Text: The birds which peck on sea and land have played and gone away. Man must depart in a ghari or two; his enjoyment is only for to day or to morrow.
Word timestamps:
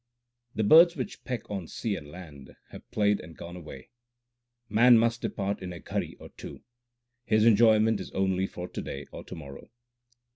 The 0.55 0.63
birds 0.63 0.95
which 0.95 1.23
peck 1.25 1.47
on 1.51 1.67
sea 1.67 1.95
and 1.95 2.09
land 2.09 2.55
have 2.71 2.89
played 2.89 3.19
and 3.19 3.37
gone 3.37 3.55
away. 3.55 3.89
Man 4.67 4.97
must 4.97 5.21
depart 5.21 5.61
in 5.61 5.71
a 5.71 5.79
ghari 5.79 6.15
or 6.19 6.29
two; 6.29 6.63
his 7.23 7.45
enjoyment 7.45 7.99
is 7.99 8.09
only 8.13 8.47
for 8.47 8.67
to 8.67 8.81
day 8.81 9.05
or 9.11 9.23
to 9.23 9.35
morrow. 9.35 9.69